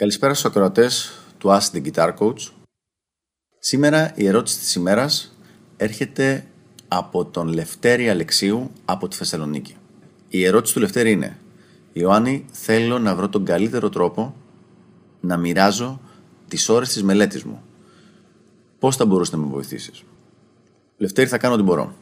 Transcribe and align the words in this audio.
Καλησπέρα 0.00 0.34
στους 0.34 0.50
ακροατές 0.50 1.12
του 1.38 1.48
Ask 1.48 1.76
the 1.76 1.90
Guitar 1.90 2.16
Coach. 2.18 2.50
Σήμερα 3.58 4.12
η 4.14 4.26
ερώτηση 4.26 4.58
της 4.58 4.74
ημέρας 4.74 5.36
έρχεται 5.76 6.46
από 6.88 7.24
τον 7.24 7.48
Λευτέρη 7.48 8.10
Αλεξίου 8.10 8.70
από 8.84 9.08
τη 9.08 9.16
Θεσσαλονίκη. 9.16 9.76
Η 10.28 10.44
ερώτηση 10.44 10.74
του 10.74 10.80
Λευτέρη 10.80 11.10
είναι 11.10 11.38
Ιωάννη, 11.92 12.46
θέλω 12.50 12.98
να 12.98 13.14
βρω 13.14 13.28
τον 13.28 13.44
καλύτερο 13.44 13.88
τρόπο 13.88 14.36
να 15.20 15.36
μοιράζω 15.36 16.00
τις 16.48 16.68
ώρες 16.68 16.92
της 16.92 17.02
μελέτης 17.02 17.44
μου. 17.44 17.62
Πώς 18.78 18.96
θα 18.96 19.06
μπορούσες 19.06 19.34
να 19.34 19.38
με 19.38 19.46
βοηθήσεις; 19.46 20.02
Λευτέρη, 20.96 21.28
θα 21.28 21.38
κάνω 21.38 21.54
ό,τι 21.54 21.62
μπορώ. 21.62 21.94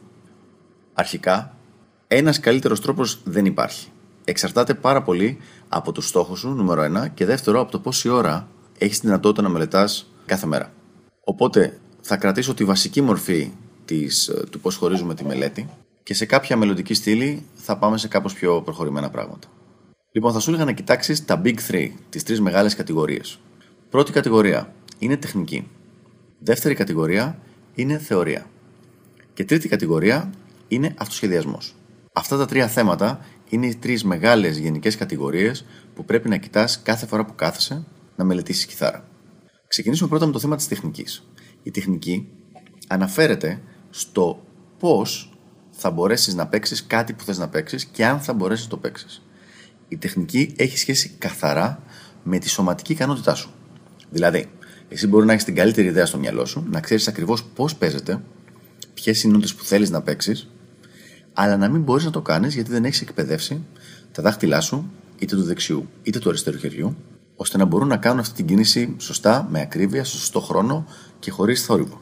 Αρχικά, 0.93 1.55
ένας 2.07 2.39
καλύτερος 2.39 2.81
τρόπος 2.81 3.21
δεν 3.23 3.45
υπάρχει 3.45 3.91
εξαρτάται 4.29 4.73
πάρα 4.73 5.01
πολύ 5.01 5.37
από 5.69 5.91
τους 5.91 6.07
στόχους 6.07 6.39
σου, 6.39 6.49
νούμερο 6.49 6.81
ένα, 6.81 7.07
και 7.07 7.25
δεύτερο, 7.25 7.59
από 7.59 7.71
το 7.71 7.79
πόση 7.79 8.09
ώρα 8.09 8.47
έχεις 8.77 8.99
τη 8.99 9.05
δυνατότητα 9.05 9.41
να 9.41 9.49
μελετάς 9.49 10.11
κάθε 10.25 10.47
μέρα. 10.47 10.73
Οπότε 11.23 11.79
θα 12.01 12.17
κρατήσω 12.17 12.53
τη 12.53 12.63
βασική 12.63 13.01
μορφή 13.01 13.51
της, 13.85 14.27
ε, 14.27 14.43
του 14.49 14.59
πώς 14.59 14.75
χωρίζουμε 14.75 15.15
τη 15.15 15.25
μελέτη 15.25 15.69
και 16.03 16.13
σε 16.13 16.25
κάποια 16.25 16.57
μελλοντική 16.57 16.93
στήλη 16.93 17.45
θα 17.55 17.77
πάμε 17.77 17.97
σε 17.97 18.07
κάπως 18.07 18.33
πιο 18.33 18.61
προχωρημένα 18.61 19.09
πράγματα. 19.09 19.47
Λοιπόν, 20.11 20.33
θα 20.33 20.39
σου 20.39 20.49
έλεγα 20.49 20.65
να 20.65 20.71
κοιτάξεις 20.71 21.25
τα 21.25 21.41
Big 21.45 21.55
Three, 21.69 21.89
τις 22.09 22.23
τρεις 22.23 22.41
μεγάλες 22.41 22.75
κατηγορίες. 22.75 23.39
Πρώτη 23.89 24.11
κατηγορία 24.11 24.73
είναι 24.99 25.17
τεχνική. 25.17 25.67
Δεύτερη 26.39 26.75
κατηγορία 26.75 27.39
είναι 27.75 27.97
θεωρία. 27.97 28.45
Και 29.33 29.45
τρίτη 29.45 29.67
κατηγορία 29.67 30.29
είναι 30.67 30.93
αυτοσχεδιασμός. 30.97 31.75
Αυτά 32.13 32.37
τα 32.37 32.45
τρία 32.45 32.67
θέματα 32.67 33.19
είναι 33.49 33.65
οι 33.65 33.75
τρεις 33.75 34.03
μεγάλες 34.03 34.57
γενικές 34.57 34.95
κατηγορίες 34.95 35.65
που 35.95 36.05
πρέπει 36.05 36.29
να 36.29 36.37
κοιτάς 36.37 36.81
κάθε 36.81 37.05
φορά 37.05 37.25
που 37.25 37.35
κάθεσαι 37.35 37.83
να 38.15 38.23
μελετήσεις 38.23 38.65
κιθάρα. 38.65 39.07
Ξεκινήσουμε 39.67 40.09
πρώτα 40.09 40.25
με 40.25 40.31
το 40.31 40.39
θέμα 40.39 40.55
της 40.55 40.67
τεχνικής. 40.67 41.27
Η 41.63 41.71
τεχνική 41.71 42.27
αναφέρεται 42.87 43.61
στο 43.89 44.43
πώς 44.79 45.37
θα 45.71 45.91
μπορέσεις 45.91 46.33
να 46.35 46.47
παίξεις 46.47 46.87
κάτι 46.87 47.13
που 47.13 47.23
θες 47.23 47.37
να 47.37 47.49
παίξεις 47.49 47.85
και 47.85 48.05
αν 48.05 48.19
θα 48.19 48.33
μπορέσεις 48.33 48.63
να 48.63 48.69
το 48.69 48.77
παίξεις. 48.77 49.21
Η 49.87 49.97
τεχνική 49.97 50.53
έχει 50.57 50.77
σχέση 50.77 51.09
καθαρά 51.17 51.83
με 52.23 52.37
τη 52.37 52.49
σωματική 52.49 52.91
ικανότητά 52.91 53.35
σου. 53.35 53.49
Δηλαδή, 54.09 54.49
εσύ 54.89 55.07
μπορεί 55.07 55.25
να 55.25 55.31
έχεις 55.31 55.43
την 55.43 55.55
καλύτερη 55.55 55.87
ιδέα 55.87 56.05
στο 56.05 56.17
μυαλό 56.17 56.45
σου, 56.45 56.67
να 56.69 56.79
ξέρεις 56.79 57.07
ακριβώς 57.07 57.43
πώς 57.43 57.75
παίζεται, 57.75 58.21
ποιες 58.93 59.23
είναι 59.23 59.37
οι 59.37 59.53
που 59.57 59.63
θέλεις 59.63 59.89
να 59.89 60.01
παίξεις 60.01 60.49
αλλά 61.41 61.57
να 61.57 61.69
μην 61.69 61.81
μπορείς 61.81 62.05
να 62.05 62.11
το 62.11 62.21
κάνεις 62.21 62.53
γιατί 62.53 62.71
δεν 62.71 62.85
έχεις 62.85 63.01
εκπαιδεύσει 63.01 63.65
τα 64.11 64.21
δάχτυλά 64.21 64.61
σου, 64.61 64.91
είτε 65.19 65.35
του 65.35 65.43
δεξιού 65.43 65.89
είτε 66.03 66.19
του 66.19 66.29
αριστερού 66.29 66.57
χεριού, 66.57 66.95
ώστε 67.35 67.57
να 67.57 67.65
μπορούν 67.65 67.87
να 67.87 67.97
κάνουν 67.97 68.19
αυτή 68.19 68.33
την 68.33 68.45
κίνηση 68.45 68.95
σωστά, 68.97 69.47
με 69.49 69.61
ακρίβεια, 69.61 70.03
στο 70.03 70.17
σωστό 70.17 70.39
χρόνο 70.39 70.85
και 71.19 71.31
χωρίς 71.31 71.63
θόρυβο. 71.63 72.01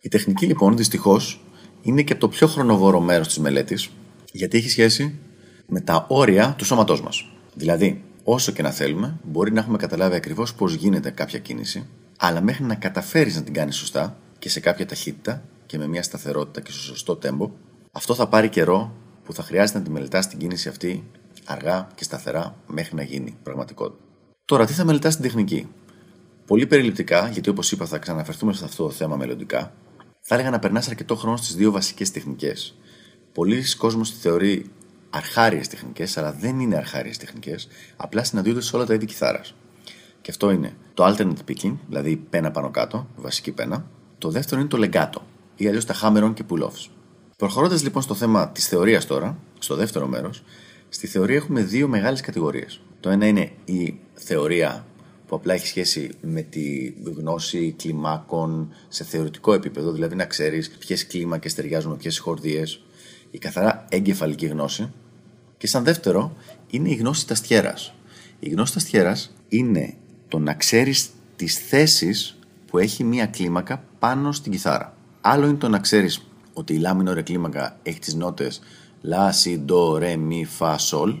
Η 0.00 0.08
τεχνική 0.08 0.46
λοιπόν 0.46 0.76
δυστυχώς 0.76 1.44
είναι 1.82 2.02
και 2.02 2.14
το 2.14 2.28
πιο 2.28 2.46
χρονοβόρο 2.46 3.00
μέρος 3.00 3.26
της 3.26 3.38
μελέτης, 3.38 3.90
γιατί 4.32 4.58
έχει 4.58 4.70
σχέση 4.70 5.18
με 5.66 5.80
τα 5.80 6.06
όρια 6.08 6.54
του 6.58 6.64
σώματός 6.64 7.02
μας. 7.02 7.30
Δηλαδή, 7.54 8.04
όσο 8.24 8.52
και 8.52 8.62
να 8.62 8.70
θέλουμε, 8.70 9.18
μπορεί 9.22 9.52
να 9.52 9.60
έχουμε 9.60 9.76
καταλάβει 9.76 10.14
ακριβώς 10.14 10.54
πώς 10.54 10.74
γίνεται 10.74 11.10
κάποια 11.10 11.38
κίνηση, 11.38 11.86
αλλά 12.18 12.40
μέχρι 12.40 12.64
να 12.64 12.74
καταφέρεις 12.74 13.36
να 13.36 13.42
την 13.42 13.54
κάνεις 13.54 13.76
σωστά 13.76 14.16
και 14.38 14.48
σε 14.48 14.60
κάποια 14.60 14.86
ταχύτητα 14.86 15.42
και 15.66 15.78
με 15.78 15.86
μια 15.86 16.02
σταθερότητα 16.02 16.60
και 16.60 16.70
στο 16.70 16.80
σωστό 16.80 17.16
τέμπο, 17.16 17.50
αυτό 17.92 18.14
θα 18.14 18.28
πάρει 18.28 18.48
καιρό 18.48 18.92
που 19.24 19.32
θα 19.32 19.42
χρειάζεται 19.42 19.78
να 19.78 19.84
τη 19.84 19.90
μελετά 19.90 20.20
την 20.20 20.38
κίνηση 20.38 20.68
αυτή 20.68 21.04
αργά 21.44 21.88
και 21.94 22.04
σταθερά 22.04 22.54
μέχρι 22.66 22.94
να 22.94 23.02
γίνει 23.02 23.36
πραγματικότητα. 23.42 24.04
Τώρα, 24.44 24.66
τι 24.66 24.72
θα 24.72 24.84
μελετάς 24.84 25.12
στην 25.12 25.24
τεχνική; 25.24 25.68
Πολύ 26.46 26.66
περιληπτικά, 26.66 27.28
γιατί 27.28 27.48
όπως 27.48 27.72
είπα, 27.72 27.86
θα 27.86 27.98
ξαναφερθούμε 27.98 28.52
σε 28.52 28.64
αυτό 28.64 28.84
το 28.84 28.90
θέμα 28.90 29.16
μελλοντικά, 29.16 29.72
θα 30.20 30.34
έλεγα 30.34 30.50
να 30.50 30.58
περνάς 30.58 30.88
αρκετό 30.88 31.16
χρόνο 31.16 31.36
στις 31.36 31.54
δύο 31.54 31.70
βασικές 31.70 32.10
τεχνικές. 32.10 32.74
Πολλοί 33.32 33.74
κόσμοι 33.76 34.02
τη 34.02 34.10
θεωρεί 34.10 34.70
αρχάριες 35.10 35.68
τεχνικές, 35.68 36.16
αλλά 36.16 36.32
δεν 36.32 36.60
είναι 36.60 36.76
αρχάριες 36.76 37.18
τεχνικές, 37.18 37.68
απλά 37.96 38.24
συναντιούνται 38.24 38.60
σε 38.60 38.76
όλα 38.76 38.84
τα 38.84 38.94
είδη 38.94 39.06
κιθάρας. 39.06 39.54
Και 40.20 40.30
αυτό 40.30 40.50
είναι 40.50 40.76
το 40.94 41.06
alternate 41.06 41.50
picking, 41.50 41.76
δηλαδή 41.88 42.16
πένα 42.16 42.50
πάνω 42.50 42.70
κάτω, 42.70 43.06
βασική 43.16 43.52
πένα. 43.52 43.86
Το 44.18 44.30
δεύτερο 44.30 44.60
είναι 44.60 44.68
το 44.68 44.78
legato, 44.80 45.22
ή 45.56 45.68
αλλιώς 45.68 45.84
τα 45.84 45.94
hammer-on 46.02 46.34
και 46.34 46.44
pull-offs. 46.50 47.01
Προχωρώντας 47.42 47.82
λοιπόν 47.82 48.02
στο 48.02 48.14
θέμα 48.14 48.48
της 48.48 48.68
θεωρίας 48.68 49.06
τώρα, 49.06 49.38
στο 49.58 49.76
δεύτερο 49.76 50.06
μέρος, 50.06 50.42
στη 50.88 51.06
θεωρία 51.06 51.36
έχουμε 51.36 51.62
δύο 51.62 51.88
μεγάλες 51.88 52.20
κατηγορίες. 52.20 52.80
Το 53.00 53.10
ένα 53.10 53.26
είναι 53.26 53.50
η 53.64 53.98
θεωρία 54.14 54.86
που 55.26 55.36
απλά 55.36 55.54
έχει 55.54 55.66
σχέση 55.66 56.10
με 56.20 56.42
τη 56.42 56.94
γνώση 57.16 57.74
κλιμάκων 57.78 58.72
σε 58.88 59.04
θεωρητικό 59.04 59.52
επίπεδο, 59.52 59.92
δηλαδή 59.92 60.14
να 60.14 60.24
ξέρεις 60.24 60.70
ποιες 60.70 61.06
κλίμακες 61.06 61.54
ταιριάζουν 61.54 61.90
με 61.90 61.96
ποιες 61.96 62.18
χορδίες, 62.18 62.82
η 63.30 63.38
καθαρά 63.38 63.86
εγκεφαλική 63.88 64.46
γνώση. 64.46 64.92
Και 65.58 65.66
σαν 65.66 65.84
δεύτερο 65.84 66.36
είναι 66.70 66.90
η 66.90 66.94
γνώση 66.94 67.26
ταστιέρα. 67.26 67.74
Η 68.38 68.48
γνώση 68.48 68.72
ταστιέρα 68.72 69.16
είναι 69.48 69.94
το 70.28 70.38
να 70.38 70.54
ξέρεις 70.54 71.10
τις 71.36 71.58
θέσεις 71.58 72.38
που 72.66 72.78
έχει 72.78 73.04
μία 73.04 73.26
κλίμακα 73.26 73.84
πάνω 73.98 74.32
στην 74.32 74.52
κιθάρα. 74.52 74.96
Άλλο 75.20 75.46
είναι 75.46 75.58
το 75.58 75.68
να 75.68 75.78
ξέρεις 75.78 76.26
ότι 76.52 76.74
η 76.74 76.78
λάμινο 76.78 77.12
ρε 77.12 77.22
κλίμακα 77.22 77.78
έχει 77.82 77.98
τις 77.98 78.14
νότες 78.14 78.60
λα, 79.00 79.32
σι, 79.32 79.58
ντο, 79.58 79.96
ρε, 79.96 80.16
μι, 80.16 80.44
φα, 80.44 80.78
σολ 80.78 81.18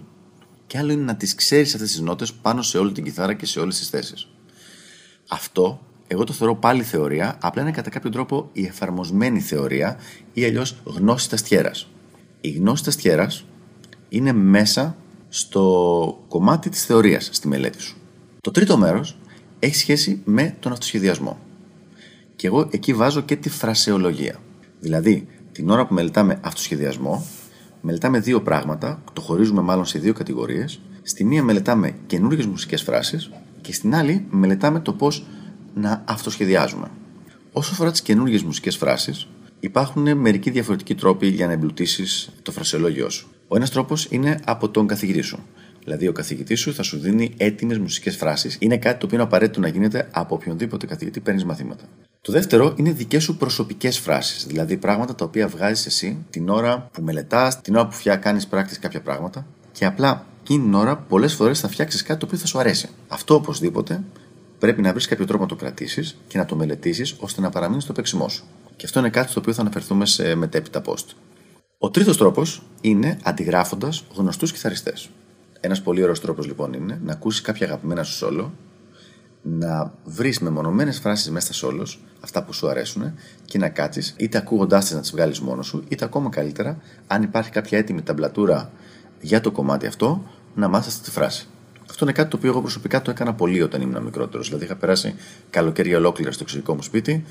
και 0.66 0.78
άλλο 0.78 0.92
είναι 0.92 1.02
να 1.02 1.16
τις 1.16 1.34
ξέρεις 1.34 1.74
αυτές 1.74 1.90
τις 1.90 2.00
νότες 2.00 2.32
πάνω 2.32 2.62
σε 2.62 2.78
όλη 2.78 2.92
την 2.92 3.04
κιθάρα 3.04 3.34
και 3.34 3.46
σε 3.46 3.60
όλες 3.60 3.78
τις 3.78 3.88
θέσεις. 3.88 4.28
Αυτό 5.28 5.80
εγώ 6.12 6.24
το 6.24 6.32
θεωρώ 6.32 6.56
πάλι 6.56 6.82
θεωρία, 6.82 7.38
απλά 7.40 7.62
είναι 7.62 7.70
κατά 7.70 7.90
κάποιο 7.90 8.10
τρόπο 8.10 8.48
η 8.52 8.66
εφαρμοσμένη 8.66 9.40
θεωρία 9.40 9.96
ή 10.32 10.44
αλλιώς 10.44 10.76
γνώση 10.84 11.30
ταστιέρας. 11.30 11.88
Η 12.40 12.50
γνώση 12.50 12.84
ταστιέρας 12.84 13.44
είναι 14.08 14.32
μέσα 14.32 14.96
στο 15.28 16.24
κομμάτι 16.28 16.68
της 16.68 16.84
θεωρίας 16.84 17.28
στη 17.32 17.48
μελέτη 17.48 17.82
σου. 17.82 17.96
Το 18.40 18.50
τρίτο 18.50 18.76
μέρος 18.76 19.18
έχει 19.58 19.74
σχέση 19.74 20.22
με 20.24 20.56
τον 20.60 20.72
αυτοσχεδιασμό. 20.72 21.38
Και 22.36 22.46
εγώ 22.46 22.68
εκεί 22.70 22.94
βάζω 22.94 23.20
και 23.20 23.36
τη 23.36 23.48
φρασεολογία. 23.48 24.40
Δηλαδή, 24.82 25.26
την 25.52 25.70
ώρα 25.70 25.86
που 25.86 25.94
μελετάμε 25.94 26.38
αυτοσχεδιασμό, 26.40 27.26
μελετάμε 27.80 28.18
δύο 28.18 28.42
πράγματα, 28.42 29.02
το 29.12 29.20
χωρίζουμε 29.20 29.60
μάλλον 29.60 29.84
σε 29.84 29.98
δύο 29.98 30.12
κατηγορίες. 30.12 30.80
Στη 31.02 31.24
μία 31.24 31.42
μελετάμε 31.42 31.94
καινούργιες 32.06 32.46
μουσικές 32.46 32.82
φράσεις 32.82 33.30
και 33.60 33.72
στην 33.72 33.94
άλλη 33.94 34.26
μελετάμε 34.30 34.80
το 34.80 34.92
πώς 34.92 35.26
να 35.74 36.04
αυτοσχεδιάζουμε. 36.06 36.88
Όσο 37.52 37.72
αφορά 37.72 37.90
τις 37.90 38.02
καινούργιες 38.02 38.42
μουσικές 38.42 38.76
φράσεις, 38.76 39.28
υπάρχουν 39.60 40.16
μερικοί 40.16 40.50
διαφορετικοί 40.50 40.94
τρόποι 40.94 41.26
για 41.26 41.46
να 41.46 41.52
εμπλουτίσεις 41.52 42.30
το 42.42 42.52
φρασιολόγιο 42.52 43.10
σου. 43.10 43.28
Ο 43.48 43.56
ένας 43.56 43.70
τρόπος 43.70 44.06
είναι 44.10 44.38
από 44.44 44.68
τον 44.68 44.86
καθηγητή 44.86 45.20
σου. 45.20 45.38
Δηλαδή, 45.84 46.08
ο 46.08 46.12
καθηγητής 46.12 46.60
σου 46.60 46.74
θα 46.74 46.82
σου 46.82 46.98
δίνει 46.98 47.34
έτοιμες 47.36 47.78
μουσικές 47.78 48.16
φράσεις. 48.16 48.56
Είναι 48.60 48.76
κάτι 48.76 48.98
το 48.98 49.06
οποίο 49.06 49.16
είναι 49.16 49.26
απαραίτητο 49.26 49.60
να 49.60 49.68
γίνεται 49.68 50.08
από 50.12 50.34
οποιονδήποτε 50.34 50.86
καθηγητή 50.86 51.20
παίρνεις 51.20 51.44
μαθήματα. 51.44 51.84
Το 52.24 52.32
δεύτερο 52.32 52.74
είναι 52.76 52.92
δικές 52.92 53.22
σου 53.22 53.36
προσωπικές 53.36 53.98
φράσεις. 53.98 54.46
Δηλαδή, 54.46 54.76
πράγματα 54.76 55.14
τα 55.14 55.24
οποία 55.24 55.48
βγάζεις 55.48 55.86
εσύ 55.86 56.26
την 56.30 56.48
ώρα 56.48 56.88
που 56.92 57.02
μελετάς, 57.02 57.60
την 57.60 57.76
ώρα 57.76 57.86
που 57.88 57.96
κάνεις 58.20 58.46
πράξη 58.46 58.78
κάποια 58.78 59.00
πράγματα. 59.00 59.46
Και 59.72 59.84
απλά 59.84 60.26
εκείνη 60.40 60.64
την 60.64 60.74
ώρα 60.74 60.96
πολλές 60.96 61.34
φορές 61.34 61.60
θα 61.60 61.68
φτιάξεις 61.68 62.02
κάτι 62.02 62.20
το 62.20 62.26
οποίο 62.26 62.38
θα 62.38 62.46
σου 62.46 62.58
αρέσει. 62.58 62.88
Αυτό 63.08 63.34
οπωσδήποτε 63.34 64.02
πρέπει 64.58 64.82
να 64.82 64.90
βρεις 64.90 65.06
κάποιο 65.06 65.26
τρόπο 65.26 65.42
να 65.42 65.48
το 65.48 65.56
κρατήσεις 65.56 66.16
και 66.28 66.38
να 66.38 66.44
το 66.44 66.56
μελετήσεις 66.56 67.16
ώστε 67.20 67.40
να 67.40 67.50
παραμείνει 67.50 67.80
στο 67.80 67.92
παίξιμό 67.92 68.28
σου. 68.28 68.44
Και 68.76 68.86
αυτό 68.86 68.98
είναι 68.98 69.10
κάτι 69.10 69.30
στο 69.30 69.40
οποίο 69.40 69.52
θα 69.52 69.60
αναφερθούμε 69.60 70.06
σε 70.06 70.34
μετέπειτα 70.34 70.82
post. 70.84 71.06
Ο 71.78 71.90
τρίτος 71.90 72.16
τρόπος 72.16 72.62
είναι 72.80 73.18
αντιγράφοντας 73.22 74.04
γνωστούς 74.14 74.52
κιθαριστές. 74.52 75.08
Ένας 75.60 75.82
πολύ 75.82 76.02
ωραίος 76.02 76.20
τρόπος 76.20 76.46
λοιπόν 76.46 76.72
είναι 76.72 77.00
να 77.04 77.12
ακούσεις 77.12 77.40
κάποια 77.40 77.66
αγαπημένα 77.66 78.02
σου 78.02 78.12
σόλο, 78.14 78.52
να 79.42 79.92
βρεις 80.04 80.40
μεμονωμένες 80.40 80.98
φράσεις 80.98 81.30
μέσα 81.30 81.46
στα 81.46 81.54
σόλο, 81.54 81.86
αυτά 82.20 82.42
που 82.42 82.52
σου 82.52 82.68
αρέσουν, 82.68 83.14
και 83.44 83.58
να 83.58 83.68
κάτσεις 83.68 84.14
είτε 84.16 84.38
ακούγοντάς 84.38 84.84
τις 84.84 84.94
να 84.94 85.00
τις 85.00 85.10
βγάλεις 85.10 85.40
μόνος 85.40 85.66
σου, 85.66 85.84
είτε 85.88 86.04
ακόμα 86.04 86.28
καλύτερα, 86.28 86.78
αν 87.06 87.22
υπάρχει 87.22 87.50
κάποια 87.50 87.78
έτοιμη 87.78 88.02
ταμπλατούρα 88.02 88.70
για 89.20 89.40
το 89.40 89.50
κομμάτι 89.50 89.86
αυτό, 89.86 90.22
να 90.54 90.68
μάθεις 90.68 90.92
αυτή 90.92 91.04
τη 91.04 91.10
φράση. 91.10 91.46
Αυτό 91.90 92.04
είναι 92.04 92.12
κάτι 92.12 92.30
το 92.30 92.36
οποίο 92.36 92.50
εγώ 92.50 92.60
προσωπικά 92.60 93.02
το 93.02 93.10
έκανα 93.10 93.34
πολύ 93.34 93.62
όταν 93.62 93.80
ήμουν 93.80 94.02
μικρότερος. 94.02 94.46
Δηλαδή, 94.46 94.64
είχα 94.64 94.76
περάσει 94.76 95.14
καλοκαίρια 95.50 95.96
ολόκληρα 95.96 96.32
στο 96.32 96.42
εξωτερικό 96.42 96.74
μου 96.74 96.82
σπίτι 96.82 97.24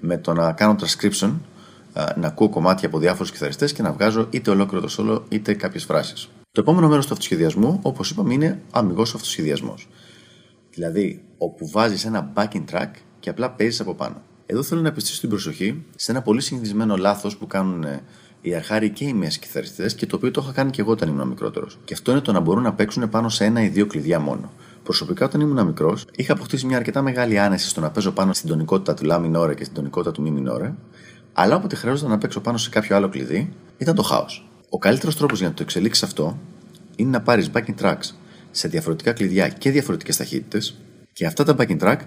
με 0.00 0.18
το 0.18 0.32
να 0.32 0.52
κάνω 0.52 0.76
transcription, 0.80 1.32
να 2.16 2.26
ακούω 2.26 2.48
κομμάτια 2.48 2.88
από 2.88 2.98
διάφορους 2.98 3.30
κιθαριστές 3.30 3.72
και 3.72 3.82
να 3.82 3.92
βγάζω 3.92 4.26
είτε 4.30 4.50
ολόκληρο 4.50 4.82
το 4.82 4.88
σόλο 4.88 5.24
είτε 5.28 5.54
κάποιες 5.54 5.84
φράσεις. 5.84 6.28
Το 6.52 6.60
επόμενο 6.60 6.88
μέρος 6.88 7.06
του 7.06 7.12
αυτοσχεδιασμού, 7.12 7.78
όπως 7.82 8.10
είπαμε, 8.10 8.34
είναι 8.34 8.62
αμυγός 8.70 9.14
αυτοσχεδιασμός. 9.14 9.88
Δηλαδή, 10.78 11.22
όπου 11.38 11.68
βάζεις 11.68 12.04
ένα 12.04 12.32
backing 12.34 12.64
track 12.72 12.90
και 13.20 13.30
απλά 13.30 13.50
παίζεις 13.50 13.80
από 13.80 13.94
πάνω. 13.94 14.22
Εδώ 14.46 14.62
θέλω 14.62 14.80
να 14.80 14.88
επιστήσω 14.88 15.20
την 15.20 15.28
προσοχή 15.28 15.84
σε 15.96 16.10
ένα 16.10 16.22
πολύ 16.22 16.40
συνηθισμένο 16.40 16.96
λάθος 16.96 17.36
που 17.36 17.46
κάνουν 17.46 17.84
ε, 17.84 18.02
οι 18.40 18.54
αρχάροι 18.54 18.90
και 18.90 19.04
οι 19.04 19.12
μέση 19.12 19.38
κιθαριστέ 19.38 19.90
και 19.96 20.06
το 20.06 20.16
οποίο 20.16 20.30
το 20.30 20.40
είχα 20.44 20.52
κάνει 20.52 20.70
και 20.70 20.80
εγώ 20.80 20.90
όταν 20.90 21.08
ήμουν 21.08 21.28
μικρότερος. 21.28 21.78
Και 21.84 21.94
αυτό 21.94 22.10
είναι 22.10 22.20
το 22.20 22.32
να 22.32 22.40
μπορούν 22.40 22.62
να 22.62 22.72
παίξουν 22.72 23.08
πάνω 23.08 23.28
σε 23.28 23.44
ένα 23.44 23.62
ή 23.62 23.68
δύο 23.68 23.86
κλειδιά 23.86 24.20
μόνο. 24.20 24.52
Προσωπικά, 24.82 25.24
όταν 25.24 25.40
ήμουν 25.40 25.66
μικρός, 25.66 26.06
είχα 26.16 26.32
αποκτήσει 26.32 26.66
μια 26.66 26.76
αρκετά 26.76 27.02
μεγάλη 27.02 27.38
άνεση 27.38 27.68
στο 27.68 27.80
να 27.80 27.90
παίζω 27.90 28.10
πάνω 28.10 28.32
στην 28.32 28.48
τονικότητα 28.48 28.94
του 28.94 29.04
λα 29.04 29.18
μινόρε 29.18 29.54
και 29.54 29.64
στην 29.64 29.76
τονικότητα 29.76 30.12
του 30.12 30.22
μη 30.22 30.30
μινόρε, 30.30 30.74
αλλά 31.32 31.56
όποτε 31.56 31.76
χρειάζονταν 31.76 32.10
να 32.10 32.18
παίξω 32.18 32.40
πάνω 32.40 32.56
σε 32.56 32.70
κάποιο 32.70 32.96
άλλο 32.96 33.08
κλειδί, 33.08 33.52
ήταν 33.78 33.94
το 33.94 34.02
χάος. 34.02 34.48
Ο 34.68 34.78
καλύτερος 34.78 35.16
τρόπος 35.16 35.38
για 35.38 35.48
να 35.48 35.54
το 35.54 35.62
εξελίξεις 35.62 36.02
αυτό 36.02 36.38
είναι 36.96 37.10
να 37.10 37.20
πάρεις 37.20 37.50
backing 37.54 37.82
tracks 37.82 38.10
σε 38.58 38.68
διαφορετικά 38.68 39.12
κλειδιά 39.12 39.48
και 39.48 39.70
διαφορετικές 39.70 40.16
ταχύτητες 40.16 40.78
και 41.12 41.26
αυτά 41.26 41.44
τα 41.44 41.56
backing 41.58 41.78
track 41.78 41.98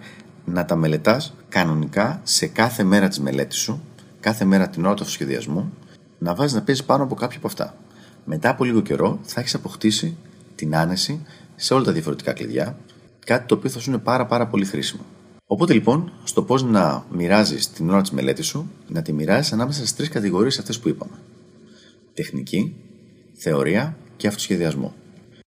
να 0.46 0.66
τα 0.66 0.76
μελετάς 0.76 1.34
κανονικά 1.50 2.22
σε 2.24 2.48
κάθε 2.48 2.84
μέρα 2.84 3.08
της 3.08 3.20
μελέτης 3.20 3.58
σου, 3.58 3.84
κάθε 4.20 4.46
μέρα 4.46 4.70
την 4.70 4.86
ώρα 4.86 4.96
του 4.96 5.10
σχεδιασμού, 5.10 5.74
να 6.20 6.36
βάζεις 6.36 6.54
να 6.54 6.62
παίζεις 6.62 6.84
πάνω 6.84 7.04
από 7.04 7.16
κάποια 7.16 7.38
από 7.38 7.48
αυτά. 7.48 7.78
Μετά 8.26 8.50
από 8.50 8.64
λίγο 8.64 8.82
καιρό 8.82 9.20
θα 9.24 9.40
έχεις 9.40 9.54
αποκτήσει 9.54 10.18
την 10.56 10.76
άνεση 10.76 11.26
σε 11.56 11.74
όλα 11.74 11.84
τα 11.84 11.92
διαφορετικά 11.92 12.34
κλειδιά, 12.34 12.78
κάτι 13.26 13.46
το 13.46 13.56
οποίο 13.56 13.70
θα 13.70 13.80
σου 13.80 13.90
είναι 13.90 14.00
πάρα, 14.00 14.26
πάρα 14.26 14.48
πολύ 14.48 14.66
χρήσιμο. 14.66 15.02
Οπότε 15.46 15.74
λοιπόν, 15.74 16.12
στο 16.24 16.44
πώς 16.44 16.64
να 16.64 17.06
μοιράζεις 17.12 17.70
την 17.70 17.90
ώρα 17.90 18.02
της 18.02 18.12
μελέτης 18.12 18.46
σου, 18.46 18.72
να 18.88 19.02
τη 19.02 19.14
μοιράζεις 19.14 19.54
ανάμεσα 19.54 19.80
στις 19.80 19.96
τρεις 19.96 20.10
κατηγορίες 20.10 20.60
αυτές 20.60 20.80
που 20.80 20.90
είπαμε. 20.90 21.16
Τεχνική, 22.14 22.76
θεωρία 23.34 23.98
και 24.18 24.28
αυτοσχεδιασμό. 24.28 24.94